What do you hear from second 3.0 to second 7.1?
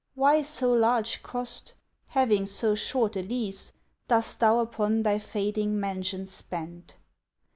a lease, Dost thou upon thy fading mansion spend?